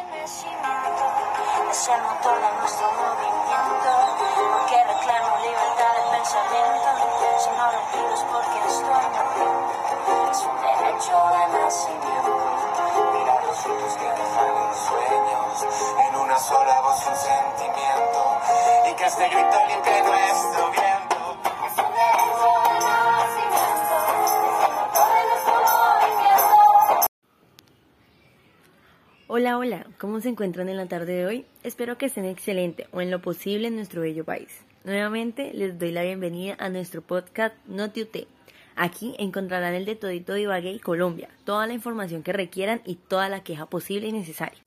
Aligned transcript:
Es 0.00 1.88
el 1.88 2.02
motor 2.02 2.40
de 2.40 2.52
nuestro 2.58 2.88
movimiento, 2.92 3.90
porque 4.50 4.84
reclamo 4.84 5.36
libertad 5.38 5.92
de 5.94 6.16
pensamiento, 6.16 6.88
si 7.38 7.50
no 7.50 7.66
lo 7.70 7.80
pido 7.92 8.14
es 8.14 8.22
porque 8.24 8.58
estoy 8.66 9.10
es 10.30 10.40
un 10.46 10.56
derecho 10.62 11.12
de 11.30 11.58
nacimiento. 11.58 12.32
Mira 13.12 13.34
los 13.42 13.58
hitos 13.58 13.94
que 13.94 14.04
dejan 14.04 14.74
sueños. 14.88 15.66
En 16.08 16.16
una 16.16 16.38
sola 16.38 16.80
voz 16.80 17.06
un 17.06 17.16
sentimiento. 17.16 18.40
Y 18.86 18.92
que 18.94 19.04
este 19.04 19.28
grito 19.28 19.58
limpie 19.68 20.02
nuestro 20.02 20.70
viento. 20.70 20.99
Hola, 29.52 29.84
¿cómo 29.98 30.20
se 30.20 30.28
encuentran 30.28 30.68
en 30.68 30.76
la 30.76 30.86
tarde 30.86 31.12
de 31.12 31.26
hoy? 31.26 31.44
Espero 31.64 31.98
que 31.98 32.06
estén 32.06 32.24
excelente 32.24 32.86
o 32.92 33.00
en 33.00 33.10
lo 33.10 33.20
posible 33.20 33.66
en 33.66 33.74
nuestro 33.74 34.02
bello 34.02 34.24
país. 34.24 34.64
Nuevamente 34.84 35.52
les 35.52 35.78
doy 35.78 35.90
la 35.90 36.02
bienvenida 36.02 36.56
a 36.60 36.68
nuestro 36.68 37.02
podcast 37.02 37.54
Notiuté. 37.66 38.28
Aquí 38.76 39.16
encontrarán 39.18 39.74
el 39.74 39.86
de 39.86 39.96
Todito 39.96 40.36
Ibagué 40.36 40.72
y 40.72 40.78
Colombia, 40.78 41.28
toda 41.44 41.66
la 41.66 41.74
información 41.74 42.22
que 42.22 42.32
requieran 42.32 42.80
y 42.86 42.94
toda 42.94 43.28
la 43.28 43.42
queja 43.42 43.66
posible 43.66 44.06
y 44.06 44.12
necesaria. 44.12 44.60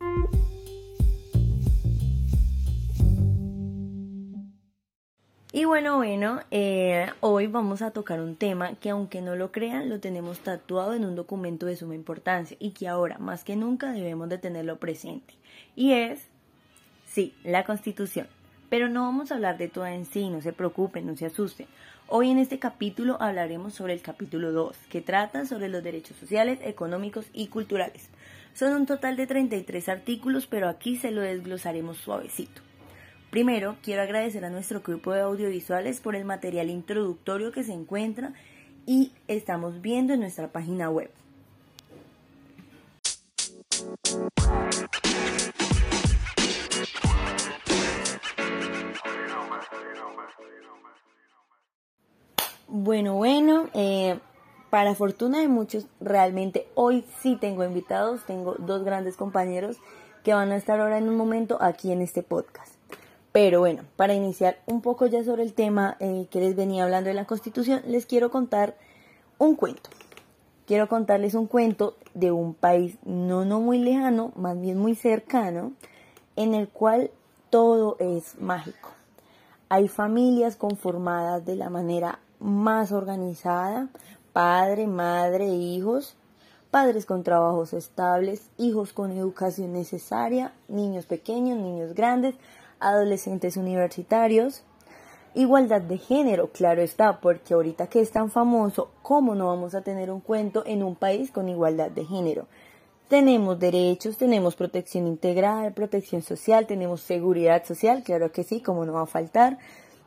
Bueno, 5.73 5.97
bueno, 5.97 6.39
eh, 6.51 7.07
hoy 7.19 7.47
vamos 7.47 7.81
a 7.81 7.89
tocar 7.89 8.21
un 8.21 8.35
tema 8.35 8.75
que 8.75 8.91
aunque 8.91 9.23
no 9.23 9.35
lo 9.35 9.51
crean, 9.51 9.89
lo 9.89 9.99
tenemos 9.99 10.37
tatuado 10.37 10.93
en 10.93 11.03
un 11.03 11.15
documento 11.15 11.65
de 11.65 11.75
suma 11.75 11.95
importancia 11.95 12.55
y 12.59 12.73
que 12.73 12.87
ahora 12.87 13.17
más 13.17 13.43
que 13.43 13.55
nunca 13.55 13.91
debemos 13.91 14.29
de 14.29 14.37
tenerlo 14.37 14.77
presente. 14.77 15.33
Y 15.75 15.93
es, 15.93 16.27
sí, 17.07 17.33
la 17.43 17.63
constitución. 17.63 18.27
Pero 18.69 18.87
no 18.87 19.01
vamos 19.01 19.31
a 19.31 19.33
hablar 19.33 19.57
de 19.57 19.67
toda 19.67 19.95
en 19.95 20.05
sí, 20.05 20.29
no 20.29 20.41
se 20.41 20.53
preocupen, 20.53 21.07
no 21.07 21.17
se 21.17 21.25
asusten. 21.25 21.65
Hoy 22.05 22.29
en 22.29 22.37
este 22.37 22.59
capítulo 22.59 23.17
hablaremos 23.19 23.73
sobre 23.73 23.93
el 23.93 24.03
capítulo 24.03 24.51
2, 24.51 24.77
que 24.91 25.01
trata 25.01 25.47
sobre 25.47 25.69
los 25.69 25.83
derechos 25.83 26.17
sociales, 26.17 26.59
económicos 26.61 27.25
y 27.33 27.47
culturales. 27.47 28.09
Son 28.53 28.73
un 28.73 28.85
total 28.85 29.17
de 29.17 29.25
33 29.25 29.89
artículos, 29.89 30.45
pero 30.45 30.69
aquí 30.69 30.97
se 30.97 31.09
lo 31.09 31.21
desglosaremos 31.21 31.97
suavecito. 31.97 32.61
Primero, 33.33 33.77
quiero 33.81 34.03
agradecer 34.03 34.45
a 34.45 34.51
nuestro 34.51 34.81
grupo 34.81 35.11
de 35.11 35.21
audiovisuales 35.21 35.99
por 35.99 36.15
el 36.15 36.23
material 36.23 36.69
introductorio 36.69 37.51
que 37.51 37.63
se 37.63 37.73
encuentra 37.73 38.31
y 38.85 39.11
estamos 39.27 39.81
viendo 39.81 40.13
en 40.13 40.19
nuestra 40.19 40.49
página 40.49 40.91
web. 40.91 41.09
Bueno, 52.67 53.15
bueno, 53.15 53.67
eh, 53.73 54.19
para 54.69 54.93
fortuna 54.93 55.39
de 55.39 55.47
muchos, 55.47 55.87
realmente 55.99 56.67
hoy 56.75 57.03
sí 57.23 57.35
tengo 57.35 57.63
invitados, 57.63 58.23
tengo 58.27 58.53
dos 58.59 58.83
grandes 58.83 59.17
compañeros 59.17 59.77
que 60.23 60.35
van 60.35 60.51
a 60.51 60.55
estar 60.55 60.79
ahora 60.79 60.99
en 60.99 61.09
un 61.09 61.17
momento 61.17 61.57
aquí 61.59 61.91
en 61.91 62.03
este 62.03 62.21
podcast. 62.21 62.82
Pero 63.33 63.59
bueno, 63.59 63.81
para 63.95 64.13
iniciar 64.13 64.59
un 64.67 64.81
poco 64.81 65.07
ya 65.07 65.23
sobre 65.23 65.41
el 65.41 65.53
tema 65.53 65.97
eh, 65.99 66.27
que 66.29 66.39
les 66.39 66.55
venía 66.55 66.83
hablando 66.83 67.07
de 67.09 67.15
la 67.15 67.25
Constitución, 67.25 67.81
les 67.87 68.05
quiero 68.05 68.29
contar 68.29 68.77
un 69.39 69.55
cuento. 69.55 69.89
Quiero 70.67 70.87
contarles 70.87 71.33
un 71.33 71.47
cuento 71.47 71.97
de 72.13 72.31
un 72.31 72.53
país 72.53 72.95
no, 73.03 73.43
no 73.43 73.59
muy 73.59 73.79
lejano, 73.79 74.31
más 74.35 74.61
bien 74.61 74.77
muy 74.77 74.93
cercano, 74.93 75.73
en 76.35 76.53
el 76.53 76.69
cual 76.69 77.09
todo 77.49 77.97
es 77.99 78.39
mágico. 78.39 78.89
Hay 79.67 79.87
familias 79.87 80.55
conformadas 80.55 81.43
de 81.43 81.55
la 81.55 81.71
manera 81.71 82.19
más 82.39 82.91
organizada, 82.91 83.89
padre, 84.31 84.85
madre, 84.85 85.47
hijos, 85.47 86.15
padres 86.69 87.07
con 87.07 87.23
trabajos 87.23 87.73
estables, 87.73 88.51
hijos 88.59 88.93
con 88.93 89.11
educación 89.11 89.73
necesaria, 89.73 90.53
niños 90.67 91.07
pequeños, 91.07 91.57
niños 91.57 91.95
grandes, 91.95 92.35
adolescentes 92.87 93.57
universitarios. 93.57 94.63
Igualdad 95.35 95.81
de 95.81 95.97
género, 95.97 96.51
claro 96.51 96.81
está, 96.81 97.19
porque 97.19 97.55
ahorita 97.55 97.87
que 97.87 98.01
es 98.01 98.11
tan 98.11 98.29
famoso, 98.29 98.91
¿cómo 99.01 99.33
no 99.33 99.47
vamos 99.47 99.73
a 99.73 99.81
tener 99.81 100.11
un 100.11 100.19
cuento 100.19 100.63
en 100.65 100.83
un 100.83 100.95
país 100.95 101.31
con 101.31 101.49
igualdad 101.49 101.89
de 101.89 102.05
género? 102.05 102.47
Tenemos 103.07 103.59
derechos, 103.59 104.17
tenemos 104.17 104.55
protección 104.55 105.07
integral, 105.07 105.73
protección 105.73 106.21
social, 106.21 106.67
tenemos 106.67 107.01
seguridad 107.01 107.65
social, 107.65 108.03
claro 108.03 108.31
que 108.31 108.43
sí, 108.43 108.61
como 108.61 108.85
no 108.85 108.93
va 108.93 109.03
a 109.03 109.07
faltar. 109.07 109.57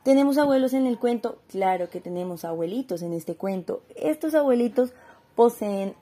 Tenemos 0.04 0.38
abuelos 0.38 0.72
en 0.72 0.86
el 0.86 0.98
cuento, 0.98 1.38
claro 1.48 1.90
que 1.90 2.00
tenemos 2.00 2.44
abuelitos 2.44 3.02
en 3.02 3.12
este 3.12 3.34
cuento. 3.34 3.82
Estos 3.96 4.34
abuelitos 4.34 4.92
poseen 5.34 5.94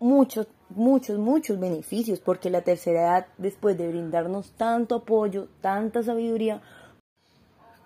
muchos, 0.00 0.46
muchos, 0.74 1.18
muchos 1.18 1.58
beneficios, 1.58 2.20
porque 2.20 2.50
la 2.50 2.62
tercera 2.62 3.00
edad, 3.00 3.26
después 3.38 3.76
de 3.78 3.88
brindarnos 3.88 4.52
tanto 4.52 4.96
apoyo, 4.96 5.48
tanta 5.60 6.02
sabiduría, 6.02 6.60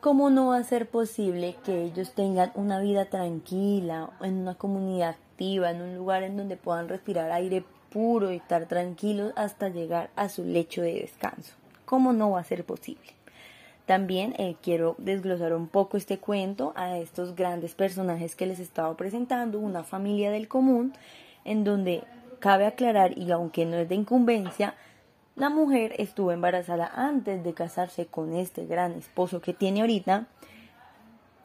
¿cómo 0.00 0.30
no 0.30 0.48
va 0.48 0.58
a 0.58 0.64
ser 0.64 0.88
posible 0.88 1.56
que 1.64 1.84
ellos 1.84 2.12
tengan 2.14 2.52
una 2.54 2.80
vida 2.80 3.06
tranquila, 3.06 4.10
en 4.20 4.38
una 4.38 4.54
comunidad 4.54 5.10
activa, 5.10 5.70
en 5.70 5.82
un 5.82 5.96
lugar 5.96 6.22
en 6.22 6.36
donde 6.36 6.56
puedan 6.56 6.88
respirar 6.88 7.30
aire 7.30 7.64
puro 7.90 8.32
y 8.32 8.36
estar 8.36 8.66
tranquilos 8.66 9.32
hasta 9.36 9.68
llegar 9.68 10.10
a 10.16 10.28
su 10.28 10.44
lecho 10.44 10.82
de 10.82 10.94
descanso? 10.94 11.54
¿Cómo 11.84 12.12
no 12.12 12.32
va 12.32 12.40
a 12.40 12.44
ser 12.44 12.64
posible? 12.64 13.18
También 13.86 14.34
eh, 14.36 14.56
quiero 14.62 14.96
desglosar 14.98 15.54
un 15.54 15.66
poco 15.66 15.96
este 15.96 16.18
cuento 16.18 16.74
a 16.76 16.98
estos 16.98 17.34
grandes 17.34 17.74
personajes 17.74 18.36
que 18.36 18.44
les 18.44 18.60
estaba 18.60 18.94
presentando, 18.98 19.58
una 19.58 19.82
familia 19.82 20.30
del 20.30 20.46
común, 20.46 20.92
en 21.46 21.64
donde 21.64 22.04
cabe 22.38 22.66
aclarar, 22.66 23.16
y 23.16 23.30
aunque 23.30 23.66
no 23.66 23.76
es 23.76 23.88
de 23.88 23.94
incumbencia, 23.94 24.74
la 25.36 25.50
mujer 25.50 25.94
estuvo 25.98 26.32
embarazada 26.32 26.90
antes 26.94 27.44
de 27.44 27.54
casarse 27.54 28.06
con 28.06 28.34
este 28.34 28.66
gran 28.66 28.92
esposo 28.92 29.40
que 29.40 29.54
tiene 29.54 29.80
ahorita 29.82 30.26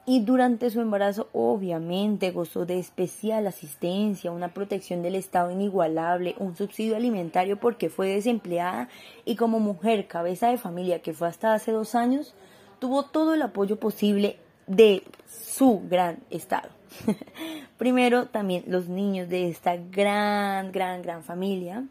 y 0.06 0.20
durante 0.22 0.70
su 0.70 0.82
embarazo 0.82 1.30
obviamente 1.32 2.32
gozó 2.32 2.66
de 2.66 2.78
especial 2.78 3.48
asistencia, 3.48 4.32
una 4.32 4.54
protección 4.54 5.02
del 5.02 5.16
Estado 5.16 5.52
inigualable, 5.52 6.36
un 6.40 6.58
subsidio 6.58 6.98
alimentario 6.98 7.58
porque 7.60 7.90
fue 7.90 8.10
desempleada 8.10 8.90
y 9.24 9.36
como 9.36 9.60
mujer 9.60 10.08
cabeza 10.08 10.50
de 10.50 10.58
familia 10.58 11.02
que 11.02 11.14
fue 11.14 11.30
hasta 11.30 11.54
hace 11.54 11.72
dos 11.72 11.96
años, 11.96 12.36
tuvo 12.80 13.04
todo 13.04 13.34
el 13.34 13.42
apoyo 13.42 13.80
posible 13.80 14.38
de 14.68 15.04
su 15.26 15.82
gran 15.88 16.20
Estado. 16.30 16.70
Primero, 17.78 18.28
también 18.28 18.64
los 18.68 18.88
niños 18.88 19.30
de 19.30 19.50
esta 19.50 19.76
gran, 19.78 20.72
gran, 20.72 21.02
gran 21.02 21.24
familia 21.24 21.84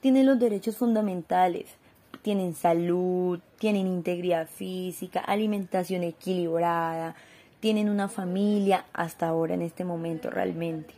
tienen 0.00 0.26
los 0.26 0.38
derechos 0.38 0.76
fundamentales, 0.76 1.66
tienen 2.22 2.54
salud, 2.54 3.40
tienen 3.58 3.86
integridad 3.86 4.48
física, 4.48 5.20
alimentación 5.20 6.02
equilibrada, 6.02 7.16
tienen 7.60 7.88
una 7.88 8.08
familia 8.08 8.84
hasta 8.92 9.28
ahora 9.28 9.54
en 9.54 9.62
este 9.62 9.84
momento 9.84 10.30
realmente. 10.30 10.94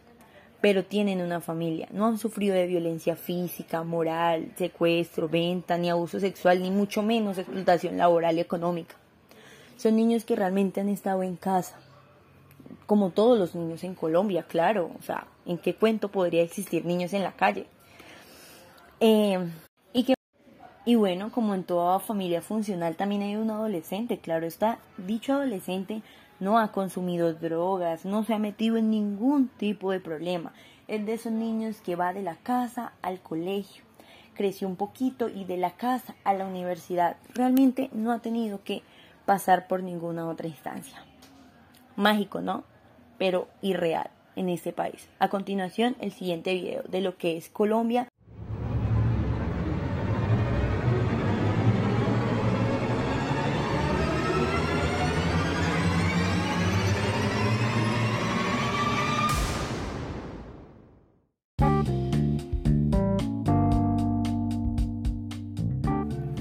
Pero 0.61 0.85
tienen 0.85 1.21
una 1.21 1.41
familia, 1.41 1.89
no 1.93 2.07
han 2.07 2.19
sufrido 2.19 2.55
de 2.55 2.67
violencia 2.67 3.15
física, 3.15 3.85
moral, 3.85 4.53
secuestro, 4.57 5.29
venta, 5.29 5.79
ni 5.79 5.89
abuso 5.89 6.19
sexual, 6.19 6.61
ni 6.61 6.71
mucho 6.71 7.03
menos 7.03 7.39
explotación 7.39 7.97
laboral 7.97 8.37
y 8.37 8.41
económica. 8.41 8.97
Son 9.77 9.95
niños 9.95 10.25
que 10.25 10.35
realmente 10.35 10.81
han 10.81 10.89
estado 10.89 11.23
en 11.23 11.37
casa, 11.37 11.79
como 12.87 13.11
todos 13.11 13.39
los 13.39 13.55
niños 13.55 13.85
en 13.85 13.95
Colombia, 13.95 14.45
claro. 14.45 14.91
O 14.99 15.03
sea, 15.03 15.27
¿en 15.47 15.59
qué 15.59 15.75
cuento 15.75 16.11
podría 16.11 16.43
existir 16.43 16.85
niños 16.85 17.13
en 17.13 17.23
la 17.23 17.33
calle? 17.33 17.67
Eh, 19.01 19.39
y, 19.93 20.05
que, 20.05 20.15
y 20.85 20.95
bueno, 20.95 21.31
como 21.31 21.55
en 21.55 21.65
toda 21.65 22.01
familia 22.01 22.43
funcional, 22.43 22.97
también 22.97 23.23
hay 23.23 23.37
un 23.37 23.51
adolescente, 23.51 24.19
claro 24.19 24.47
está. 24.47 24.79
Dicho 24.97 25.35
adolescente 25.35 26.03
no 26.41 26.59
ha 26.59 26.73
consumido 26.73 27.35
drogas, 27.35 28.05
no 28.05 28.25
se 28.25 28.35
ha 28.35 28.39
metido 28.39 28.77
en 28.77 28.91
ningún 28.91 29.49
tipo 29.49 29.91
de 29.91 30.01
problema. 30.01 30.53
Es 30.87 31.05
de 31.05 31.15
esos 31.15 31.33
niños 31.33 31.81
que 31.81 31.97
va 31.97 32.13
de 32.13 32.23
la 32.23 32.37
casa 32.37 32.93
al 33.03 33.21
colegio, 33.21 33.85
creció 34.35 34.69
un 34.69 34.77
poquito 34.77 35.29
y 35.29 35.45
de 35.45 35.57
la 35.57 35.73
casa 35.73 36.15
a 36.25 36.33
la 36.33 36.47
universidad. 36.47 37.17
Realmente 37.35 37.91
no 37.93 38.13
ha 38.13 38.21
tenido 38.21 38.63
que 38.63 38.83
pasar 39.27 39.67
por 39.67 39.83
ninguna 39.83 40.27
otra 40.29 40.49
instancia. 40.49 41.05
Mágico, 41.99 42.41
¿no? 42.41 42.65
Pero 43.19 43.49
irreal 43.61 44.11
en 44.37 44.49
este 44.49 44.73
país. 44.73 45.09
A 45.19 45.29
continuación, 45.29 45.97
el 46.01 46.13
siguiente 46.13 46.55
video 46.55 46.85
de 46.85 47.01
lo 47.01 47.19
que 47.19 47.37
es 47.37 47.51
Colombia 47.51 48.09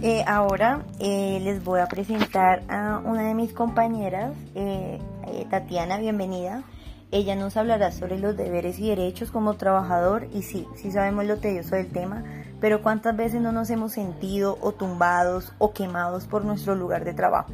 Eh, 0.08 0.24
ahora 0.26 0.84
eh, 1.00 1.40
les 1.44 1.62
voy 1.66 1.82
a 1.82 1.88
presentar 1.88 2.64
a 2.70 3.02
una 3.04 3.24
de 3.24 3.34
mis 3.34 3.52
compañeras, 3.52 4.32
eh, 4.56 5.00
Tatiana, 5.46 5.98
bienvenida. 5.98 6.64
Ella 7.12 7.36
nos 7.36 7.56
hablará 7.56 7.92
sobre 7.92 8.20
los 8.20 8.36
deberes 8.36 8.80
y 8.80 8.90
derechos 8.90 9.32
como 9.32 9.56
trabajador 9.56 10.28
y 10.34 10.42
sí, 10.42 10.68
sí 10.76 10.92
sabemos 10.92 11.26
lo 11.26 11.38
tedioso 11.38 11.76
del 11.76 11.88
tema, 11.88 12.24
pero 12.60 12.82
cuántas 12.82 13.16
veces 13.16 13.42
no 13.42 13.52
nos 13.52 13.70
hemos 13.70 13.94
sentido 13.94 14.58
o 14.62 14.74
tumbados 14.74 15.54
o 15.58 15.74
quemados 15.74 16.28
por 16.28 16.44
nuestro 16.44 16.76
lugar 16.76 17.06
de 17.06 17.14
trabajo. 17.14 17.54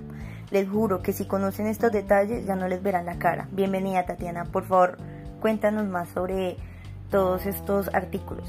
Les 0.49 0.67
juro 0.67 1.01
que 1.01 1.13
si 1.13 1.25
conocen 1.25 1.67
estos 1.67 1.91
detalles 1.91 2.45
ya 2.45 2.55
no 2.55 2.67
les 2.67 2.81
verán 2.81 3.05
la 3.05 3.19
cara. 3.19 3.47
Bienvenida 3.51 4.05
Tatiana, 4.05 4.45
por 4.45 4.65
favor 4.65 4.97
cuéntanos 5.43 5.85
más 5.87 6.07
sobre 6.07 6.55
todos 7.11 7.45
estos 7.45 7.89
artículos. 7.93 8.47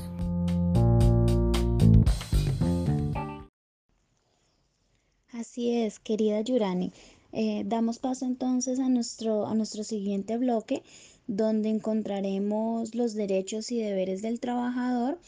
Así 5.33 5.83
es, 5.83 5.99
querida 5.99 6.41
Yurani. 6.41 6.93
Eh, 7.37 7.65
damos 7.67 7.99
paso 7.99 8.27
entonces 8.27 8.79
a 8.79 8.89
nuestro, 8.89 9.49
a 9.49 9.55
nuestro 9.57 9.83
siguiente 9.83 10.39
bloque, 10.39 10.85
donde 11.27 11.69
encontraremos 11.69 12.95
los 12.95 13.15
derechos 13.15 13.73
y 13.73 13.81
deberes 13.81 14.23
del 14.23 14.39
trabajador 14.39 15.19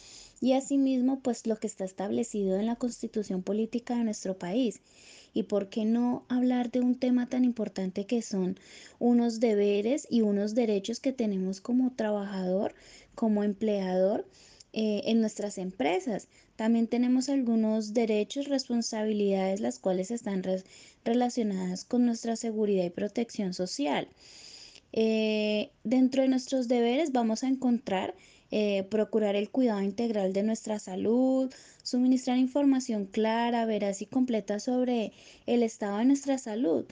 y 0.40 0.52
asimismo 0.52 1.18
pues 1.18 1.48
lo 1.48 1.56
que 1.56 1.66
está 1.66 1.84
establecido 1.84 2.60
en 2.60 2.66
la 2.66 2.76
constitución 2.76 3.42
política 3.42 3.96
de 3.96 4.04
nuestro 4.04 4.38
país. 4.38 4.80
Y 5.34 5.42
por 5.42 5.68
qué 5.68 5.84
no 5.84 6.24
hablar 6.28 6.70
de 6.70 6.78
un 6.78 6.94
tema 6.94 7.28
tan 7.28 7.44
importante 7.44 8.06
que 8.06 8.22
son 8.22 8.56
unos 9.00 9.40
deberes 9.40 10.06
y 10.08 10.22
unos 10.22 10.54
derechos 10.54 11.00
que 11.00 11.12
tenemos 11.12 11.60
como 11.60 11.92
trabajador, 11.92 12.72
como 13.16 13.42
empleador 13.42 14.24
eh, 14.78 15.00
en 15.06 15.22
nuestras 15.22 15.56
empresas. 15.56 16.28
También 16.54 16.86
tenemos 16.86 17.30
algunos 17.30 17.94
derechos, 17.94 18.46
responsabilidades, 18.46 19.60
las 19.60 19.78
cuales 19.78 20.10
están 20.10 20.42
relacionadas 21.02 21.86
con 21.86 22.04
nuestra 22.04 22.36
seguridad 22.36 22.84
y 22.84 22.90
protección 22.90 23.54
social. 23.54 24.06
Eh, 24.92 25.70
dentro 25.82 26.20
de 26.20 26.28
nuestros 26.28 26.68
deberes 26.68 27.12
vamos 27.12 27.42
a 27.42 27.48
encontrar 27.48 28.14
eh, 28.50 28.82
procurar 28.90 29.34
el 29.34 29.48
cuidado 29.48 29.80
integral 29.80 30.34
de 30.34 30.42
nuestra 30.42 30.78
salud, 30.78 31.50
suministrar 31.82 32.36
información 32.36 33.06
clara, 33.06 33.64
veraz 33.64 34.02
y 34.02 34.06
completa 34.06 34.60
sobre 34.60 35.12
el 35.46 35.62
estado 35.62 35.96
de 35.96 36.04
nuestra 36.04 36.36
salud. 36.36 36.84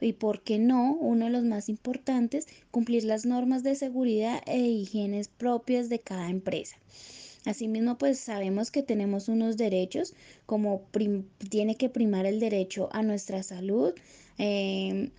Y 0.00 0.12
por 0.12 0.42
qué 0.42 0.60
no, 0.60 0.94
uno 0.94 1.24
de 1.24 1.32
los 1.32 1.42
más 1.42 1.68
importantes, 1.68 2.46
cumplir 2.70 3.02
las 3.02 3.26
normas 3.26 3.64
de 3.64 3.74
seguridad 3.74 4.42
e 4.46 4.60
higiene 4.60 5.22
propias 5.38 5.88
de 5.88 5.98
cada 5.98 6.30
empresa. 6.30 6.76
Asimismo, 7.44 7.98
pues 7.98 8.20
sabemos 8.20 8.70
que 8.70 8.82
tenemos 8.82 9.28
unos 9.28 9.56
derechos, 9.56 10.14
como 10.46 10.82
tiene 11.50 11.76
que 11.76 11.88
primar 11.88 12.26
el 12.26 12.38
derecho 12.38 12.88
a 12.92 13.02
nuestra 13.02 13.42
salud, 13.42 13.92
eh, 14.38 15.10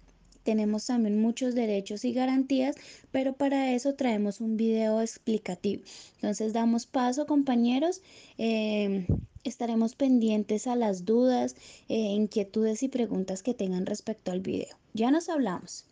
tenemos 0.43 0.85
también 0.85 1.21
muchos 1.21 1.55
derechos 1.55 2.05
y 2.05 2.13
garantías, 2.13 2.75
pero 3.11 3.33
para 3.33 3.73
eso 3.73 3.95
traemos 3.95 4.41
un 4.41 4.57
video 4.57 5.01
explicativo. 5.01 5.83
Entonces 6.15 6.53
damos 6.53 6.85
paso, 6.85 7.25
compañeros. 7.25 8.01
Eh, 8.37 9.07
estaremos 9.43 9.95
pendientes 9.95 10.67
a 10.67 10.75
las 10.75 11.05
dudas, 11.05 11.55
eh, 11.87 11.95
inquietudes 11.95 12.83
y 12.83 12.89
preguntas 12.89 13.41
que 13.41 13.53
tengan 13.53 13.85
respecto 13.85 14.31
al 14.31 14.41
video. 14.41 14.75
Ya 14.93 15.11
nos 15.11 15.29
hablamos. 15.29 15.85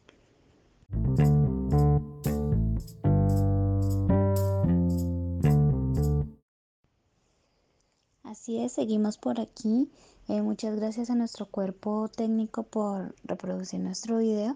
Así 8.32 8.60
es, 8.60 8.72
seguimos 8.72 9.18
por 9.18 9.42
aquí. 9.42 9.90
Eh, 10.30 10.42
muchas 10.42 10.78
gracias 10.78 11.10
a 11.10 11.16
nuestro 11.16 11.48
cuerpo 11.48 12.08
técnico 12.08 12.64
por 12.64 13.14
reproducir 13.26 13.82
nuestro 13.82 14.20
video. 14.20 14.56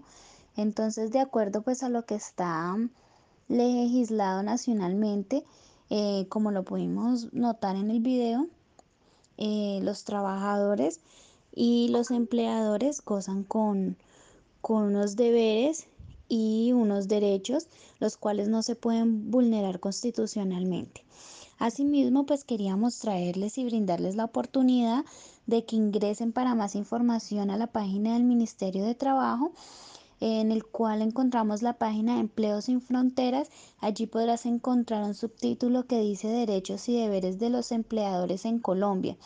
Entonces, 0.56 1.10
de 1.10 1.20
acuerdo 1.20 1.60
pues 1.60 1.82
a 1.82 1.90
lo 1.90 2.06
que 2.06 2.14
está 2.14 2.74
legislado 3.48 4.42
nacionalmente, 4.42 5.44
eh, 5.90 6.24
como 6.30 6.52
lo 6.52 6.62
pudimos 6.62 7.34
notar 7.34 7.76
en 7.76 7.90
el 7.90 8.00
video, 8.00 8.46
eh, 9.36 9.80
los 9.82 10.04
trabajadores 10.04 11.00
y 11.54 11.88
los 11.88 12.10
empleadores 12.10 13.02
gozan 13.04 13.44
con, 13.44 13.98
con 14.62 14.84
unos 14.84 15.16
deberes 15.16 15.86
y 16.30 16.72
unos 16.72 17.08
derechos, 17.08 17.68
los 17.98 18.16
cuales 18.16 18.48
no 18.48 18.62
se 18.62 18.74
pueden 18.74 19.30
vulnerar 19.30 19.80
constitucionalmente. 19.80 21.04
Asimismo, 21.58 22.26
pues 22.26 22.44
queríamos 22.44 22.98
traerles 22.98 23.58
y 23.58 23.64
brindarles 23.64 24.16
la 24.16 24.24
oportunidad 24.24 25.04
de 25.46 25.64
que 25.64 25.76
ingresen 25.76 26.32
para 26.32 26.54
más 26.54 26.74
información 26.74 27.50
a 27.50 27.56
la 27.56 27.66
página 27.66 28.14
del 28.14 28.24
Ministerio 28.24 28.84
de 28.84 28.94
Trabajo 28.94 29.52
en 30.20 30.50
el 30.50 30.64
cual 30.64 31.02
encontramos 31.02 31.62
la 31.62 31.74
página 31.74 32.20
Empleos 32.20 32.66
sin 32.66 32.80
Fronteras. 32.80 33.50
Allí 33.80 34.06
podrás 34.06 34.46
encontrar 34.46 35.04
un 35.04 35.14
subtítulo 35.14 35.86
que 35.86 36.00
dice 36.00 36.28
Derechos 36.28 36.88
y 36.88 36.98
deberes 36.98 37.38
de 37.38 37.50
los 37.50 37.72
empleadores 37.72 38.44
en 38.44 38.58
Colombia. 38.58 39.16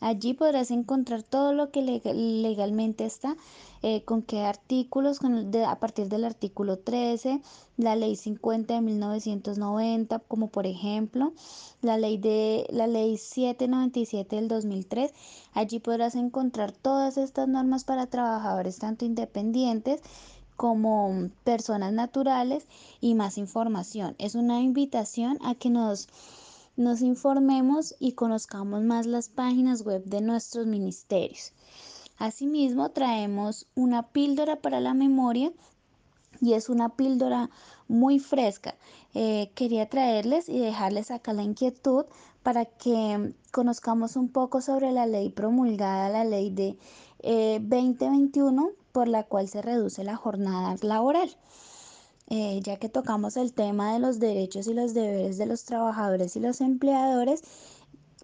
Allí 0.00 0.32
podrás 0.32 0.70
encontrar 0.70 1.24
todo 1.24 1.52
lo 1.52 1.70
que 1.72 1.82
legalmente 1.82 3.04
está, 3.04 3.36
eh, 3.82 4.04
con 4.04 4.22
qué 4.22 4.42
artículos, 4.42 5.18
a 5.66 5.78
partir 5.80 6.08
del 6.08 6.24
artículo 6.24 6.78
13, 6.78 7.40
la 7.76 7.96
ley 7.96 8.14
50 8.14 8.74
de 8.74 8.80
1990, 8.80 10.20
como 10.20 10.48
por 10.48 10.66
ejemplo 10.66 11.32
la 11.82 11.96
ley, 11.96 12.16
de, 12.16 12.66
la 12.70 12.86
ley 12.86 13.16
797 13.16 14.36
del 14.36 14.46
2003. 14.48 15.12
Allí 15.52 15.80
podrás 15.80 16.14
encontrar 16.14 16.70
todas 16.70 17.16
estas 17.16 17.48
normas 17.48 17.82
para 17.82 18.06
trabajadores 18.06 18.78
tanto 18.78 19.04
independientes 19.04 20.00
como 20.56 21.30
personas 21.44 21.92
naturales 21.92 22.66
y 23.00 23.14
más 23.14 23.38
información. 23.38 24.14
Es 24.18 24.34
una 24.34 24.60
invitación 24.60 25.38
a 25.42 25.54
que 25.54 25.70
nos 25.70 26.08
nos 26.78 27.02
informemos 27.02 27.96
y 27.98 28.12
conozcamos 28.12 28.82
más 28.82 29.04
las 29.04 29.28
páginas 29.28 29.82
web 29.82 30.04
de 30.04 30.20
nuestros 30.20 30.64
ministerios. 30.66 31.52
Asimismo, 32.18 32.90
traemos 32.90 33.66
una 33.74 34.08
píldora 34.08 34.56
para 34.56 34.78
la 34.78 34.94
memoria 34.94 35.52
y 36.40 36.52
es 36.52 36.68
una 36.68 36.90
píldora 36.90 37.50
muy 37.88 38.20
fresca. 38.20 38.76
Eh, 39.12 39.50
quería 39.56 39.88
traerles 39.88 40.48
y 40.48 40.60
dejarles 40.60 41.10
acá 41.10 41.32
la 41.32 41.42
inquietud 41.42 42.04
para 42.44 42.64
que 42.64 43.34
conozcamos 43.50 44.14
un 44.14 44.28
poco 44.28 44.60
sobre 44.60 44.92
la 44.92 45.06
ley 45.06 45.30
promulgada, 45.30 46.08
la 46.08 46.24
ley 46.24 46.50
de 46.50 46.78
2021, 47.60 48.68
eh, 48.68 48.74
por 48.92 49.08
la 49.08 49.24
cual 49.24 49.48
se 49.48 49.62
reduce 49.62 50.04
la 50.04 50.14
jornada 50.14 50.76
laboral. 50.82 51.36
Eh, 52.30 52.60
ya 52.62 52.76
que 52.76 52.90
tocamos 52.90 53.38
el 53.38 53.54
tema 53.54 53.94
de 53.94 54.00
los 54.00 54.18
derechos 54.18 54.66
y 54.66 54.74
los 54.74 54.92
deberes 54.92 55.38
de 55.38 55.46
los 55.46 55.64
trabajadores 55.64 56.36
y 56.36 56.40
los 56.40 56.60
empleadores, 56.60 57.42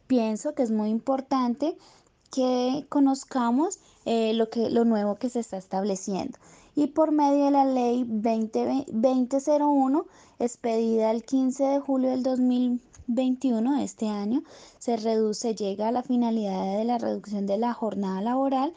pienso 0.06 0.54
que 0.54 0.62
es 0.62 0.70
muy 0.70 0.90
importante 0.90 1.75
que 2.30 2.84
conozcamos 2.90 3.78
eh, 4.04 4.34
lo, 4.34 4.50
que, 4.50 4.68
lo 4.68 4.84
nuevo 4.84 5.16
que 5.16 5.30
se 5.30 5.40
está 5.40 5.56
estableciendo. 5.56 6.38
Y 6.76 6.88
por 6.88 7.12
medio 7.12 7.46
de 7.46 7.50
la 7.52 7.64
ley 7.64 8.04
2001, 8.06 10.06
expedida 10.38 11.11
el 11.11 11.25
15 11.25 11.64
de 11.64 11.80
julio 11.80 12.11
del 12.11 12.23
2021 12.25 13.78
de 13.78 13.84
este 13.84 14.08
año, 14.08 14.42
se 14.80 14.99
reduce, 14.99 15.54
llega 15.54 15.88
a 15.88 15.92
la 15.92 16.02
finalidad 16.02 16.76
de 16.76 16.84
la 16.84 16.99
reducción 16.99 17.46
de 17.46 17.56
la 17.56 17.73
jornada 17.73 18.20
laboral, 18.20 18.75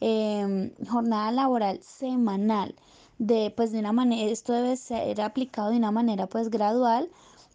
em, 0.00 0.72
jornada 0.86 1.32
laboral 1.32 1.80
semanal 1.82 2.74
de 3.18 3.52
pues 3.56 3.72
de 3.72 3.78
una 3.78 3.92
manera 3.92 4.30
esto 4.30 4.52
debe 4.52 4.76
ser 4.76 5.20
aplicado 5.20 5.70
de 5.70 5.78
una 5.78 5.90
manera 5.90 6.26
pues 6.26 6.50
gradual 6.50 7.08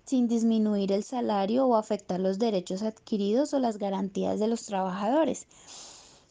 sin 0.06 0.28
disminuir 0.28 0.92
el 0.92 1.04
salario 1.04 1.66
o 1.68 1.76
afectar 1.76 2.20
los 2.20 2.40
derechos 2.40 2.82
adquiridos 2.82 3.54
o 3.54 3.60
las 3.60 3.78
garantías 3.78 4.40
de 4.40 4.48
los 4.48 4.66
trabajadores. 4.66 5.48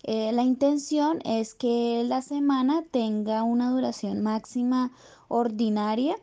Eh, 0.02 0.32
la 0.32 0.42
intención 0.42 1.20
es 1.24 1.54
que 1.54 2.02
la 2.04 2.22
semana 2.22 2.84
tenga 2.90 3.42
una 3.42 3.70
duración 3.70 4.22
máxima 4.22 4.92
ordinaria 5.28 6.16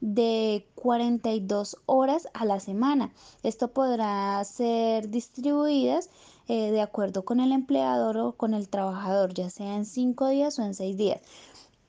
de 0.00 0.66
42 0.74 1.76
horas 1.86 2.28
a 2.34 2.44
la 2.44 2.60
semana. 2.60 3.12
Esto 3.42 3.68
podrá 3.68 4.42
ser 4.44 5.08
distribuidas 5.08 6.10
eh, 6.48 6.70
de 6.70 6.80
acuerdo 6.80 7.24
con 7.24 7.40
el 7.40 7.52
empleador 7.52 8.18
o 8.18 8.32
con 8.32 8.52
el 8.52 8.68
trabajador, 8.68 9.32
ya 9.32 9.48
sea 9.48 9.76
en 9.76 9.86
5 9.86 10.28
días 10.28 10.58
o 10.58 10.62
en 10.62 10.74
6 10.74 10.96
días. 10.96 11.20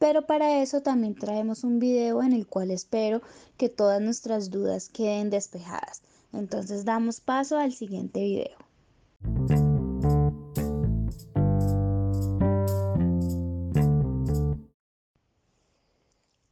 Pero 0.04 0.26
para 0.26 0.62
eso 0.62 0.82
también 0.82 1.16
traemos 1.16 1.64
un 1.64 1.80
video 1.80 2.24
en 2.24 2.34
el 2.34 2.46
cual 2.46 2.72
espero 2.72 3.22
que 3.56 3.70
todas 3.70 4.02
nuestras 4.02 4.52
dudas 4.52 4.90
queden 4.90 5.30
despejadas. 5.30 6.02
Entonces 6.34 6.84
damos 6.84 7.22
paso 7.22 7.58
al 7.58 7.72
siguiente 7.72 8.20
video. 8.20 8.58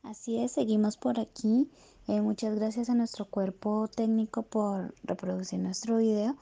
Así 0.02 0.38
es, 0.38 0.54
seguimos 0.54 0.96
por 0.96 1.20
aquí. 1.20 1.70
Eh, 2.08 2.22
muchas 2.22 2.56
gracias 2.56 2.90
a 2.90 2.96
nuestro 2.96 3.26
cuerpo 3.26 3.90
técnico 3.94 4.44
por 4.44 4.96
reproducir 5.04 5.60
nuestro 5.60 5.98
video. 5.98 6.38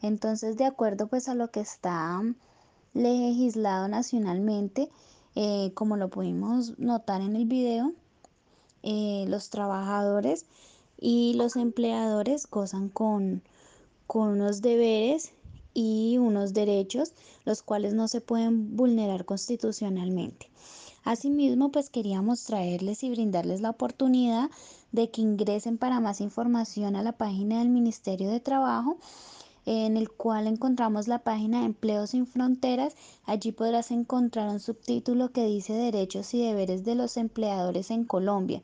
Entonces, 0.00 0.56
de 0.56 0.66
acuerdo 0.66 1.08
pues 1.08 1.28
a 1.28 1.34
lo 1.34 1.50
que 1.50 1.58
está 1.58 2.22
legislado 2.94 3.88
nacionalmente, 3.88 4.90
eh, 5.34 5.72
como 5.74 5.96
lo 5.96 6.08
pudimos 6.08 6.78
notar 6.78 7.20
en 7.20 7.36
el 7.36 7.46
video, 7.46 7.92
eh, 8.82 9.24
los 9.28 9.50
trabajadores 9.50 10.46
y 10.98 11.34
los 11.34 11.56
empleadores 11.56 12.46
gozan 12.48 12.88
con, 12.88 13.42
con 14.06 14.28
unos 14.28 14.62
deberes 14.62 15.32
y 15.74 16.18
unos 16.18 16.52
derechos 16.52 17.12
los 17.44 17.62
cuales 17.62 17.94
no 17.94 18.08
se 18.08 18.20
pueden 18.20 18.76
vulnerar 18.76 19.24
constitucionalmente. 19.24 20.50
Asimismo, 21.04 21.72
pues 21.72 21.90
queríamos 21.90 22.44
traerles 22.44 23.02
y 23.02 23.10
brindarles 23.10 23.60
la 23.60 23.70
oportunidad 23.70 24.50
de 24.92 25.10
que 25.10 25.22
ingresen 25.22 25.78
para 25.78 26.00
más 26.00 26.20
información 26.20 26.94
a 26.94 27.02
la 27.02 27.12
página 27.12 27.58
del 27.58 27.70
Ministerio 27.70 28.30
de 28.30 28.38
Trabajo 28.38 28.98
en 29.66 29.96
el 29.96 30.10
cual 30.10 30.46
encontramos 30.46 31.08
la 31.08 31.20
página 31.20 31.64
Empleos 31.64 32.10
sin 32.10 32.26
Fronteras. 32.26 32.94
Allí 33.24 33.52
podrás 33.52 33.90
encontrar 33.90 34.48
un 34.48 34.60
subtítulo 34.60 35.30
que 35.30 35.44
dice 35.44 35.72
Derechos 35.72 36.34
y 36.34 36.42
deberes 36.44 36.84
de 36.84 36.94
los 36.94 37.16
empleadores 37.16 37.90
en 37.90 38.04
Colombia. 38.04 38.62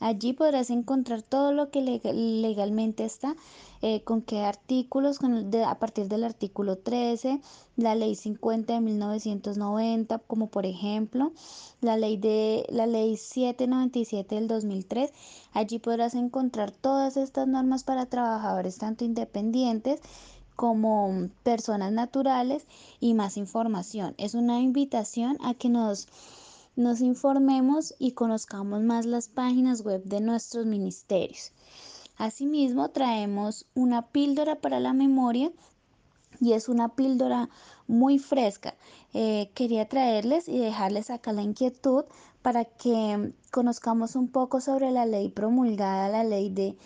Allí 0.00 0.32
podrás 0.32 0.70
encontrar 0.70 1.22
todo 1.22 1.52
lo 1.52 1.70
que 1.70 1.80
legalmente 1.82 3.04
está, 3.04 3.34
eh, 3.80 4.02
con 4.02 4.22
qué 4.22 4.40
artículos, 4.40 5.20
a 5.66 5.78
partir 5.78 6.08
del 6.08 6.24
artículo 6.24 6.78
13, 6.78 7.40
la 7.76 7.94
ley 7.94 8.16
50 8.16 8.74
de 8.74 8.80
1990, 8.80 10.18
como 10.18 10.48
por 10.48 10.66
ejemplo 10.66 11.32
la 11.80 11.96
ley, 11.96 12.16
de, 12.16 12.66
la 12.70 12.86
ley 12.86 13.16
797 13.16 14.34
del 14.34 14.48
2003. 14.48 15.12
Allí 15.52 15.78
podrás 15.78 16.14
encontrar 16.14 16.72
todas 16.72 17.16
estas 17.16 17.46
normas 17.46 17.84
para 17.84 18.06
trabajadores 18.06 18.78
tanto 18.78 19.04
independientes 19.04 20.00
como 20.56 21.28
personas 21.44 21.92
naturales 21.92 22.66
y 22.98 23.14
más 23.14 23.36
información. 23.36 24.14
Es 24.18 24.34
una 24.34 24.60
invitación 24.60 25.38
a 25.40 25.54
que 25.54 25.68
nos 25.68 26.08
informemos 27.00 27.94
y 28.00 28.10
conozcamos 28.10 28.82
más 28.82 29.06
las 29.06 29.28
páginas 29.28 29.82
web 29.82 30.02
de 30.02 30.20
nuestros 30.20 30.66
ministerios. 30.66 31.52
Asimismo, 32.18 32.90
traemos 32.90 33.66
una 33.74 34.08
píldora 34.08 34.56
para 34.56 34.80
la 34.80 34.92
memoria 34.92 35.52
y 36.40 36.52
es 36.52 36.68
una 36.68 36.88
píldora 36.88 37.48
muy 37.86 38.18
fresca. 38.18 38.74
Eh, 39.14 39.50
quería 39.54 39.88
traerles 39.88 40.48
y 40.48 40.58
dejarles 40.58 41.10
acá 41.10 41.32
la 41.32 41.42
inquietud 41.42 42.04
para 42.42 42.64
que 42.64 43.32
conozcamos 43.52 44.16
un 44.16 44.28
poco 44.28 44.60
sobre 44.60 44.90
la 44.90 45.06
ley 45.06 45.28
promulgada, 45.28 46.08
la 46.08 46.24
ley 46.24 46.50
de 46.50 46.76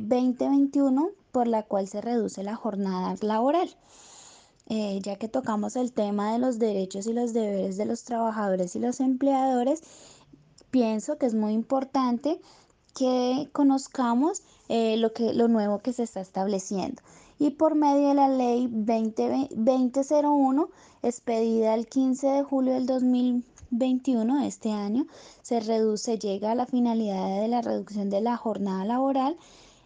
2021, 0.00 1.06
eh, 1.06 1.10
por 1.30 1.46
la 1.46 1.62
cual 1.62 1.86
se 1.86 2.00
reduce 2.00 2.42
la 2.42 2.56
jornada 2.56 3.14
laboral. 3.20 3.70
Eh, 4.70 4.98
ya 5.02 5.16
que 5.16 5.28
tocamos 5.28 5.76
el 5.76 5.92
tema 5.92 6.32
de 6.32 6.38
los 6.38 6.58
derechos 6.58 7.06
y 7.06 7.14
los 7.14 7.32
deberes 7.32 7.78
de 7.78 7.86
los 7.86 8.04
trabajadores 8.04 8.76
y 8.76 8.80
los 8.80 9.00
empleadores, 9.00 9.82
pienso 10.70 11.16
que 11.16 11.26
es 11.26 11.34
muy 11.34 11.54
importante 11.54 12.40
que 12.98 13.48
conozcamos 13.52 14.42
eh, 14.68 14.96
lo, 14.96 15.12
que, 15.12 15.32
lo 15.32 15.46
nuevo 15.46 15.78
que 15.78 15.92
se 15.92 16.02
está 16.02 16.20
estableciendo. 16.20 17.00
Y 17.38 17.50
por 17.50 17.76
medio 17.76 18.08
de 18.08 18.14
la 18.14 18.28
ley 18.28 18.66
2001, 18.68 20.68
expedida 21.02 21.74
el 21.74 21.86
15 21.86 22.26
de 22.26 22.42
julio 22.42 22.74
del 22.74 22.86
2021 22.86 24.40
de 24.40 24.48
este 24.48 24.72
año, 24.72 25.06
se 25.42 25.60
reduce, 25.60 26.18
llega 26.18 26.50
a 26.50 26.56
la 26.56 26.66
finalidad 26.66 27.40
de 27.40 27.46
la 27.46 27.62
reducción 27.62 28.10
de 28.10 28.20
la 28.20 28.36
jornada 28.36 28.84
laboral, 28.84 29.36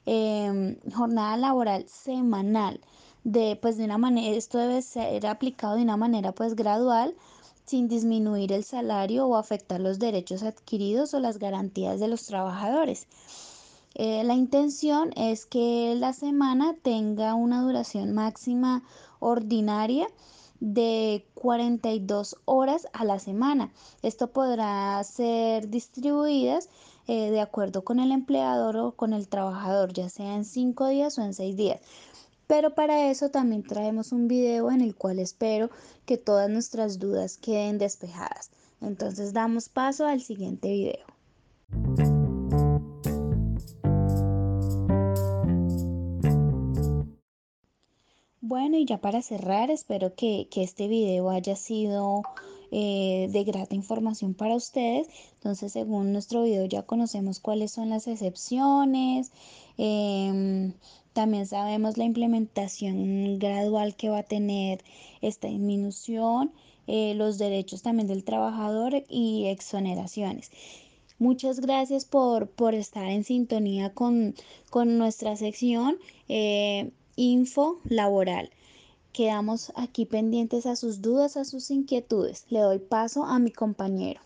em, 0.07 0.79
jornada 0.95 1.37
laboral 1.37 1.85
semanal 1.87 2.81
de 3.25 3.59
pues 3.61 3.77
de 3.77 3.85
una 3.85 3.99
manera 3.99 4.37
esto 4.37 4.59
debe 4.59 4.83
ser 4.83 5.27
aplicado 5.27 5.77
de 5.77 5.83
una 5.83 5.97
manera 5.97 6.33
pues 6.33 6.57
gradual 6.57 7.15
sin 7.67 7.89
disminuir 7.89 8.53
el 8.53 8.65
salario 8.65 9.27
o 9.27 9.37
afectar 9.37 9.81
los 9.81 9.99
derechos 9.99 10.43
adquiridos 10.43 11.15
o 11.15 11.21
las 11.21 11.39
garantías 11.39 12.01
de 12.01 12.09
los 12.09 12.25
trabajadores. 12.25 13.07
Eh, 13.95 14.25
la 14.25 14.35
intención 14.35 15.13
es 15.17 15.45
que 15.45 15.95
la 15.99 16.13
semana 16.13 16.75
tenga 16.83 17.35
una 17.35 17.63
duración 17.63 18.13
máxima 18.15 18.83
ordinaria 19.21 20.09
de 20.61 21.27
42 21.35 22.37
horas 22.45 22.87
a 22.93 23.05
la 23.05 23.19
semana. 23.19 23.73
Esto 24.03 24.29
podrá 24.29 25.03
ser 25.05 25.69
distribuidas 25.69 26.69
eh, 27.09 27.31
de 27.31 27.41
acuerdo 27.41 27.83
con 27.83 27.99
el 27.99 28.13
empleador 28.13 28.77
o 28.77 28.93
con 28.93 29.13
el 29.13 29.29
trabajador, 29.29 29.93
ya 29.93 30.09
sea 30.09 30.37
en 30.37 30.45
5 30.45 30.87
días 30.89 31.19
o 31.19 31.23
en 31.23 31.35
6 31.35 31.57
días. 31.57 31.81
Pero 32.53 32.75
para 32.75 33.11
eso 33.11 33.31
también 33.31 33.63
traemos 33.63 34.13
un 34.13 34.29
video 34.29 34.71
en 34.71 34.83
el 34.83 34.95
cual 34.95 35.19
espero 35.21 35.71
que 36.05 36.19
todas 36.19 36.51
nuestras 36.51 36.99
dudas 36.99 37.39
queden 37.39 37.79
despejadas. 37.79 38.51
Entonces 38.83 39.33
damos 39.33 39.71
paso 39.71 40.05
al 40.05 40.21
siguiente 40.21 40.69
video. 40.69 41.07
Bueno, 48.43 48.77
y 48.77 48.85
ya 48.85 48.99
para 48.99 49.23
cerrar, 49.23 49.71
espero 49.71 50.15
que, 50.15 50.47
este 50.55 50.89
video 50.89 51.31
haya 51.31 51.57
sido 51.57 52.21
eh, 52.71 53.29
de 53.31 53.45
grata 53.45 53.75
información 53.75 54.35
para 54.35 54.57
ustedes. 54.57 55.09
Entonces, 55.37 55.73
según 55.73 56.13
nuestro 56.13 56.43
video 56.43 56.67
ya 56.67 56.83
conocemos 56.83 57.41
cuáles 57.41 57.73
son 57.73 57.89
las 57.89 58.07
excepciones, 58.07 59.33
em, 59.79 60.75
también 61.13 61.47
sabemos 61.47 61.99
la 61.99 62.05
implementación 62.05 63.39
gradual 63.39 63.95
que 63.97 64.09
va 64.09 64.19
a 64.19 64.23
tener 64.23 64.83
esta 65.21 65.49
disminución, 65.49 66.53
eh, 66.87 67.15
los 67.15 67.39
derechos 67.39 67.83
también 67.83 68.09
del 68.09 68.25
trabajador 68.25 69.05
y 69.09 69.47
exoneraciones. 69.47 70.51
Muchas 71.19 71.61
gracias 71.61 72.05
por, 72.05 72.51
estar 72.75 73.07
en 73.09 73.25
sintonía 73.25 73.93
con, 73.95 74.35
nuestra 74.73 75.37
sección 75.37 75.99
eh, 76.29 76.91
Info 77.17 77.79
Laboral. 77.85 78.51
Quedamos 79.13 79.73
aquí 79.77 80.07
pendientes 80.07 80.67
a 80.67 80.75
sus 80.75 81.03
dudas, 81.03 81.37
a 81.37 81.45
sus 81.45 81.71
inquietudes. 81.71 82.47
Le 82.49 82.61
doy 82.61 82.79
paso 82.79 83.25
a 83.25 83.39
mi 83.39 83.53
compañero. 83.53 84.21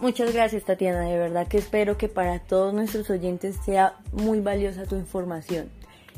Muchas 0.00 0.32
gracias 0.32 0.64
Tatiana, 0.64 1.02
de 1.02 1.18
verdad 1.18 1.46
que 1.46 1.58
espero 1.58 1.98
que 1.98 2.08
para 2.08 2.38
todos 2.38 2.72
nuestros 2.72 3.10
oyentes 3.10 3.56
sea 3.66 3.96
muy 4.12 4.40
valiosa 4.40 4.86
tu 4.86 4.96
información. 4.96 5.68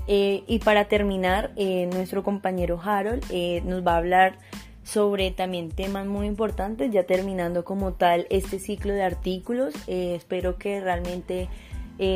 Eh, 0.07 0.45
y 0.47 0.61
para 0.61 0.85
terminar, 0.85 1.51
eh, 1.57 1.89
nuestro 1.93 2.23
compañero 2.23 2.81
Harold 2.81 3.25
eh, 3.31 3.61
nos 3.65 3.85
va 3.85 3.95
a 3.95 3.97
hablar 3.97 4.39
sobre 4.85 5.33
también 5.33 5.71
temas 5.71 6.07
muy 6.07 6.29
importantes, 6.29 6.93
ya 6.93 7.05
terminando 7.05 7.65
como 7.65 7.93
tal 7.93 8.29
este 8.31 8.61
ciclo 8.61 8.93
de 8.93 9.03
artículos. 9.03 9.75
espero 9.89 10.59
que 10.59 10.81
realmente 10.81 11.49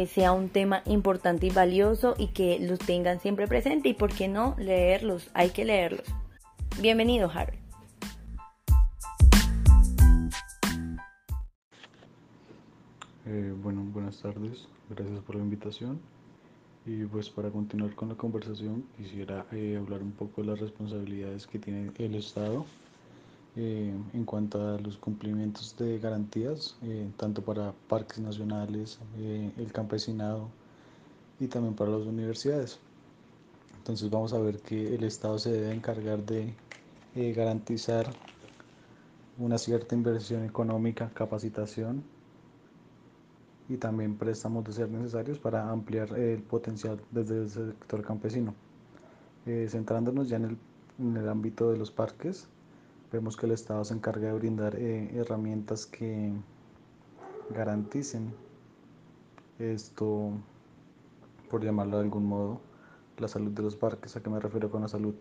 sea 0.08 0.32
un 0.32 0.48
tema 0.48 0.82
importante 0.84 1.46
y 1.46 1.50
valioso 1.50 2.14
y 2.18 2.28
que 2.28 2.58
los 2.58 2.78
tengan 2.80 3.20
siempre 3.20 3.46
presente 3.46 3.88
y 3.88 3.94
por 3.94 4.12
qué 4.12 4.26
no 4.26 4.54
leerlos, 4.58 5.30
hay 5.34 5.50
que 5.50 5.64
leerlos. 5.64 6.06
Bienvenido 6.80 7.30
Harold. 7.32 7.65
Eh, 13.28 13.52
bueno, 13.60 13.82
buenas 13.92 14.20
tardes, 14.20 14.68
gracias 14.88 15.18
por 15.24 15.34
la 15.34 15.42
invitación. 15.42 15.98
Y 16.84 17.04
pues 17.06 17.28
para 17.28 17.50
continuar 17.50 17.92
con 17.96 18.08
la 18.08 18.14
conversación 18.14 18.84
quisiera 18.96 19.44
eh, 19.50 19.76
hablar 19.76 20.00
un 20.00 20.12
poco 20.12 20.42
de 20.42 20.46
las 20.46 20.60
responsabilidades 20.60 21.44
que 21.48 21.58
tiene 21.58 21.90
el 21.98 22.14
Estado 22.14 22.64
eh, 23.56 23.92
en 24.14 24.24
cuanto 24.24 24.60
a 24.60 24.78
los 24.78 24.96
cumplimientos 24.98 25.76
de 25.76 25.98
garantías, 25.98 26.76
tanto 27.16 27.42
para 27.42 27.72
parques 27.88 28.20
nacionales, 28.20 29.00
el 29.18 29.72
campesinado 29.72 30.48
y 31.40 31.48
también 31.48 31.74
para 31.74 31.90
las 31.90 32.06
universidades. 32.06 32.78
Entonces 33.78 34.08
vamos 34.08 34.32
a 34.34 34.38
ver 34.38 34.60
que 34.60 34.94
el 34.94 35.02
Estado 35.02 35.36
se 35.40 35.50
debe 35.50 35.74
encargar 35.74 36.24
de 36.24 36.54
garantizar 37.34 38.06
una 39.36 39.58
cierta 39.58 39.96
inversión 39.96 40.44
económica, 40.44 41.10
capacitación 41.12 42.04
y 43.68 43.76
también 43.76 44.16
préstamos 44.16 44.64
de 44.64 44.72
ser 44.72 44.90
necesarios 44.90 45.38
para 45.38 45.70
ampliar 45.70 46.16
el 46.16 46.42
potencial 46.42 47.00
desde 47.10 47.42
el 47.42 47.50
sector 47.50 48.02
campesino. 48.02 48.54
Eh, 49.46 49.66
centrándonos 49.68 50.28
ya 50.28 50.36
en 50.36 50.44
el, 50.44 50.58
en 50.98 51.16
el, 51.16 51.28
ámbito 51.28 51.70
de 51.70 51.78
los 51.78 51.90
parques, 51.90 52.48
vemos 53.12 53.36
que 53.36 53.46
el 53.46 53.52
Estado 53.52 53.84
se 53.84 53.94
encarga 53.94 54.28
de 54.28 54.34
brindar 54.34 54.76
eh, 54.76 55.10
herramientas 55.14 55.86
que 55.86 56.32
garanticen 57.50 58.32
esto, 59.58 60.32
por 61.50 61.64
llamarlo 61.64 61.98
de 61.98 62.04
algún 62.04 62.26
modo, 62.26 62.60
la 63.18 63.28
salud 63.28 63.50
de 63.50 63.62
los 63.62 63.76
parques. 63.76 64.16
¿A 64.16 64.22
qué 64.22 64.30
me 64.30 64.40
refiero 64.40 64.70
con 64.70 64.82
la 64.82 64.88
salud? 64.88 65.14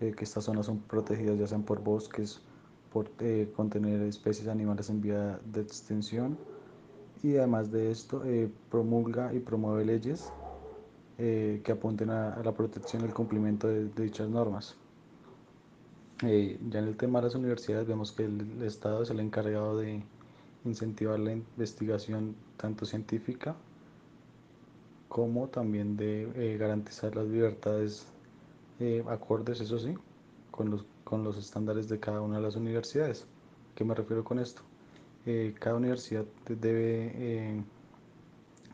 Eh, 0.00 0.12
que 0.16 0.24
estas 0.24 0.44
zonas 0.44 0.66
son 0.66 0.78
protegidas 0.78 1.38
ya 1.38 1.46
sean 1.46 1.62
por 1.62 1.80
bosques, 1.82 2.40
por 2.92 3.10
contener 3.56 4.02
especies 4.02 4.46
animales 4.48 4.88
en 4.88 5.00
vía 5.00 5.40
de 5.52 5.60
extinción 5.60 6.38
y 7.24 7.38
además 7.38 7.72
de 7.72 7.90
esto 7.90 8.22
eh, 8.26 8.50
promulga 8.70 9.32
y 9.32 9.40
promueve 9.40 9.86
leyes 9.86 10.30
eh, 11.16 11.62
que 11.64 11.72
apunten 11.72 12.10
a, 12.10 12.38
la 12.44 12.52
protección 12.52 13.00
y 13.00 13.06
el 13.06 13.14
cumplimiento 13.14 13.66
de, 13.66 13.88
dichas 13.88 14.28
normas. 14.28 14.76
Eh, 16.22 16.60
ya 16.68 16.80
en 16.80 16.84
el 16.84 16.98
tema 16.98 17.20
de 17.20 17.24
las 17.24 17.34
universidades 17.34 17.88
vemos 17.88 18.12
que 18.12 18.26
el, 18.26 18.62
Estado 18.62 19.02
es 19.02 19.10
el 19.10 19.20
encargado 19.20 19.78
de 19.78 20.04
incentivar 20.66 21.18
la 21.18 21.32
investigación 21.32 22.36
tanto 22.58 22.84
científica 22.84 23.56
como 25.08 25.48
también 25.48 25.96
de 25.96 26.56
garantizar 26.58 27.16
las 27.16 27.26
libertades 27.26 28.06
acordes, 29.08 29.60
eso 29.60 29.78
sí, 29.78 29.94
con 30.50 30.70
los, 30.70 30.84
con 31.04 31.24
los 31.24 31.38
estándares 31.38 31.88
de 31.88 32.00
cada 32.00 32.20
una 32.20 32.36
de 32.36 32.42
las 32.42 32.56
universidades. 32.56 33.24
¿Qué 33.74 33.84
me 33.84 33.94
refiero 33.94 34.24
con 34.24 34.40
esto? 34.40 34.62
Eh, 35.26 35.54
cada 35.58 35.76
universidad 35.76 36.26
debe 36.46 37.12
eh, 37.14 37.64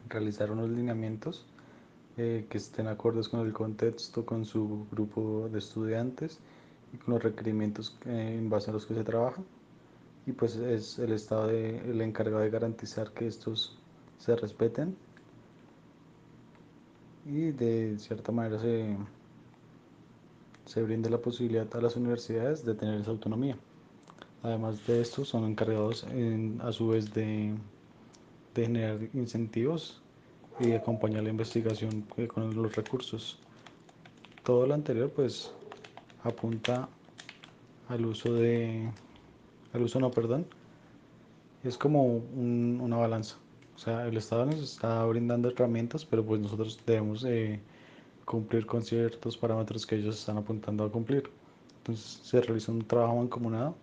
realizar 0.08 0.50
unos 0.50 0.68
lineamientos 0.68 1.46
eh, 2.16 2.46
que 2.50 2.58
estén 2.58 2.88
acordes 2.88 3.28
con 3.28 3.46
el 3.46 3.52
contexto, 3.52 4.26
con 4.26 4.44
su 4.44 4.86
grupo 4.90 5.48
de 5.48 5.58
estudiantes 5.60 6.40
y 6.92 6.96
con 6.96 7.14
los 7.14 7.22
requerimientos 7.22 7.96
en 8.04 8.50
base 8.50 8.70
a 8.70 8.72
los 8.72 8.84
que 8.84 8.94
se 8.94 9.04
trabaja. 9.04 9.42
Y 10.26 10.32
pues 10.32 10.56
es 10.56 10.98
el 10.98 11.12
Estado 11.12 11.50
el 11.50 12.00
encargado 12.00 12.42
de 12.42 12.50
garantizar 12.50 13.12
que 13.12 13.26
estos 13.28 13.78
se 14.18 14.34
respeten 14.34 14.96
y 17.26 17.52
de 17.52 17.96
cierta 17.98 18.32
manera 18.32 18.58
se, 18.60 18.96
se 20.66 20.82
brinde 20.82 21.10
la 21.10 21.18
posibilidad 21.18 21.68
a 21.76 21.80
las 21.80 21.96
universidades 21.96 22.64
de 22.64 22.74
tener 22.74 23.00
esa 23.00 23.10
autonomía. 23.10 23.56
Además 24.42 24.86
de 24.86 25.02
esto, 25.02 25.24
son 25.24 25.44
encargados 25.44 26.06
a 26.60 26.72
su 26.72 26.88
vez 26.88 27.12
de, 27.12 27.54
generar 28.54 28.98
incentivos 29.14 30.00
y 30.58 30.72
acompañar 30.72 31.22
la 31.22 31.30
investigación 31.30 32.04
eh, 32.16 32.26
con 32.26 32.54
los 32.54 32.74
recursos. 32.74 33.38
Todo 34.42 34.66
lo 34.66 34.74
anterior 34.74 35.10
pues 35.10 35.52
apunta 36.24 36.88
al 37.88 38.06
uso 38.06 38.32
de, 38.34 38.90
al 39.72 39.82
uso 39.82 40.00
no, 40.00 40.10
perdón, 40.10 40.46
es 41.62 41.76
como 41.76 42.04
una 42.04 42.96
balanza. 42.96 43.36
O 43.76 43.78
sea, 43.78 44.06
el 44.06 44.16
Estado 44.16 44.46
nos 44.46 44.60
está 44.60 45.04
brindando 45.04 45.48
herramientas, 45.48 46.04
pero 46.04 46.24
pues 46.24 46.40
nosotros 46.40 46.78
debemos 46.86 47.24
eh, 47.24 47.60
cumplir 48.24 48.66
con 48.66 48.82
ciertos 48.82 49.36
parámetros 49.36 49.86
que 49.86 49.96
ellos 49.96 50.18
están 50.18 50.38
apuntando 50.38 50.84
a 50.84 50.90
cumplir. 50.90 51.30
Entonces 51.78 52.20
se 52.22 52.40
realiza 52.40 52.72
un 52.72 52.86
trabajo 52.86 53.16
mancomunado 53.16 53.74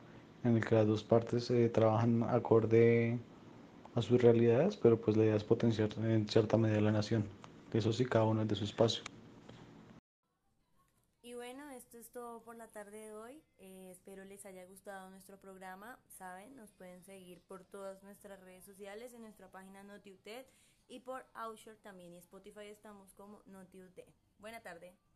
en 0.44 0.58
el 0.58 0.66
que 0.66 0.76
las 0.76 0.88
dos 0.88 1.04
partes 1.04 1.50
eh, 1.52 1.70
trabajan 1.70 2.24
acorde 2.24 3.20
a 3.96 4.02
sus 4.02 4.22
realidades, 4.22 4.78
pero 4.78 5.00
pues 5.00 5.18
la 5.18 5.26
idea 5.26 5.36
es 5.36 5.44
potenciar 5.44 5.90
en 5.98 6.28
cierta 6.28 6.58
medida 6.58 6.82
la 6.82 6.92
nación. 6.92 7.26
Eso 7.74 7.92
sí, 7.92 8.06
cada 8.06 8.26
uno 8.26 8.42
es 8.42 8.48
de 8.48 8.56
su 8.56 8.64
espacio. 8.64 9.04
Y 11.22 11.34
bueno, 11.34 11.70
esto 11.72 11.98
es 11.98 12.10
todo 12.12 12.42
por 12.44 12.56
la 12.56 12.68
tarde 12.68 12.98
de 12.98 13.14
hoy. 13.14 13.42
Eh, 13.58 13.90
espero 13.92 14.24
les 14.24 14.46
haya 14.46 14.66
gustado 14.66 15.10
nuestro 15.10 15.38
programa. 15.38 16.00
Saben, 16.08 16.56
nos 16.56 16.72
pueden 16.72 17.04
seguir 17.04 17.42
por 17.42 17.64
todas 17.66 18.02
nuestras 18.04 18.40
redes 18.42 18.64
sociales, 18.64 19.14
en 19.14 19.22
nuestra 19.22 19.50
página 19.50 19.84
NotiUTED 19.84 20.46
y 20.90 21.00
por 21.00 21.26
Outshore 21.34 21.78
también 21.78 22.14
y 22.14 22.18
Spotify 22.18 22.68
estamos 22.68 23.14
como 23.14 23.42
NotiUTED. 23.46 24.08
Buena 24.40 24.62
tarde. 24.62 24.94